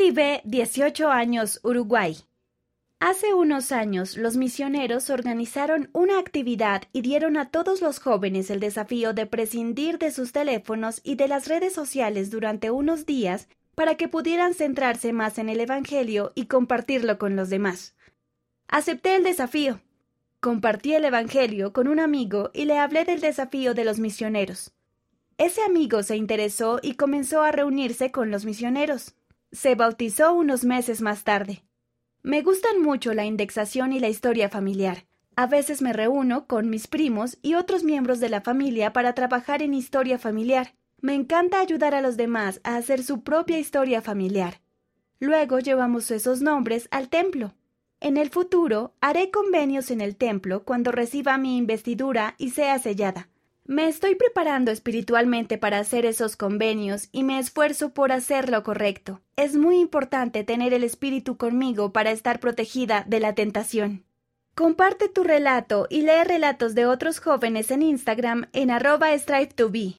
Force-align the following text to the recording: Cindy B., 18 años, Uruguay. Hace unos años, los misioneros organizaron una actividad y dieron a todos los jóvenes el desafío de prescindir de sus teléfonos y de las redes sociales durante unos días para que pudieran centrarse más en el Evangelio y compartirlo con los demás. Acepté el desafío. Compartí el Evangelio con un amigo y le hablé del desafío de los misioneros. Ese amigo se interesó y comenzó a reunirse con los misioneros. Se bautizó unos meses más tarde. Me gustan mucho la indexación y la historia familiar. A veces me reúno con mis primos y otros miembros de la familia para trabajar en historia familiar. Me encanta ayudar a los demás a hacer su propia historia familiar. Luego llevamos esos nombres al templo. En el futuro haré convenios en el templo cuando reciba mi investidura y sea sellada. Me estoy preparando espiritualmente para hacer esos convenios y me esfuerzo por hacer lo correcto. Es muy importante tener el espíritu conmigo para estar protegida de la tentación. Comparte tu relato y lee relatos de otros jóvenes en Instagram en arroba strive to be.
Cindy 0.00 0.12
B., 0.12 0.40
18 0.44 1.10
años, 1.10 1.60
Uruguay. 1.62 2.16
Hace 3.00 3.34
unos 3.34 3.70
años, 3.70 4.16
los 4.16 4.34
misioneros 4.34 5.10
organizaron 5.10 5.90
una 5.92 6.18
actividad 6.18 6.84
y 6.94 7.02
dieron 7.02 7.36
a 7.36 7.50
todos 7.50 7.82
los 7.82 7.98
jóvenes 7.98 8.48
el 8.48 8.60
desafío 8.60 9.12
de 9.12 9.26
prescindir 9.26 9.98
de 9.98 10.10
sus 10.10 10.32
teléfonos 10.32 11.02
y 11.04 11.16
de 11.16 11.28
las 11.28 11.48
redes 11.48 11.74
sociales 11.74 12.30
durante 12.30 12.70
unos 12.70 13.04
días 13.04 13.46
para 13.74 13.96
que 13.96 14.08
pudieran 14.08 14.54
centrarse 14.54 15.12
más 15.12 15.36
en 15.36 15.50
el 15.50 15.60
Evangelio 15.60 16.32
y 16.34 16.46
compartirlo 16.46 17.18
con 17.18 17.36
los 17.36 17.50
demás. 17.50 17.94
Acepté 18.68 19.16
el 19.16 19.22
desafío. 19.22 19.82
Compartí 20.40 20.94
el 20.94 21.04
Evangelio 21.04 21.74
con 21.74 21.88
un 21.88 22.00
amigo 22.00 22.50
y 22.54 22.64
le 22.64 22.78
hablé 22.78 23.04
del 23.04 23.20
desafío 23.20 23.74
de 23.74 23.84
los 23.84 23.98
misioneros. 23.98 24.72
Ese 25.36 25.60
amigo 25.62 26.02
se 26.02 26.16
interesó 26.16 26.80
y 26.82 26.94
comenzó 26.94 27.42
a 27.42 27.52
reunirse 27.52 28.10
con 28.10 28.30
los 28.30 28.46
misioneros. 28.46 29.14
Se 29.52 29.74
bautizó 29.74 30.32
unos 30.32 30.64
meses 30.64 31.00
más 31.00 31.24
tarde. 31.24 31.64
Me 32.22 32.42
gustan 32.42 32.80
mucho 32.80 33.14
la 33.14 33.24
indexación 33.24 33.92
y 33.92 33.98
la 33.98 34.08
historia 34.08 34.48
familiar. 34.48 35.06
A 35.34 35.46
veces 35.46 35.82
me 35.82 35.92
reúno 35.92 36.46
con 36.46 36.70
mis 36.70 36.86
primos 36.86 37.36
y 37.42 37.54
otros 37.54 37.82
miembros 37.82 38.20
de 38.20 38.28
la 38.28 38.42
familia 38.42 38.92
para 38.92 39.14
trabajar 39.14 39.62
en 39.62 39.74
historia 39.74 40.18
familiar. 40.18 40.74
Me 41.00 41.14
encanta 41.14 41.60
ayudar 41.60 41.94
a 41.94 42.00
los 42.00 42.16
demás 42.16 42.60
a 42.62 42.76
hacer 42.76 43.02
su 43.02 43.22
propia 43.22 43.58
historia 43.58 44.02
familiar. 44.02 44.60
Luego 45.18 45.58
llevamos 45.58 46.10
esos 46.10 46.42
nombres 46.42 46.86
al 46.92 47.08
templo. 47.08 47.54
En 48.00 48.18
el 48.18 48.30
futuro 48.30 48.94
haré 49.00 49.30
convenios 49.30 49.90
en 49.90 50.00
el 50.00 50.16
templo 50.16 50.64
cuando 50.64 50.92
reciba 50.92 51.38
mi 51.38 51.56
investidura 51.56 52.34
y 52.38 52.50
sea 52.50 52.78
sellada. 52.78 53.28
Me 53.64 53.86
estoy 53.88 54.14
preparando 54.16 54.70
espiritualmente 54.70 55.58
para 55.58 55.78
hacer 55.78 56.04
esos 56.04 56.36
convenios 56.36 57.08
y 57.12 57.22
me 57.22 57.38
esfuerzo 57.38 57.94
por 57.94 58.10
hacer 58.10 58.50
lo 58.50 58.62
correcto. 58.62 59.20
Es 59.36 59.56
muy 59.56 59.78
importante 59.78 60.44
tener 60.44 60.74
el 60.74 60.82
espíritu 60.82 61.36
conmigo 61.36 61.92
para 61.92 62.10
estar 62.10 62.40
protegida 62.40 63.04
de 63.06 63.20
la 63.20 63.34
tentación. 63.34 64.04
Comparte 64.54 65.08
tu 65.08 65.22
relato 65.22 65.86
y 65.88 66.02
lee 66.02 66.24
relatos 66.24 66.74
de 66.74 66.86
otros 66.86 67.20
jóvenes 67.20 67.70
en 67.70 67.82
Instagram 67.82 68.48
en 68.52 68.70
arroba 68.70 69.14
strive 69.14 69.54
to 69.54 69.70
be. 69.70 69.88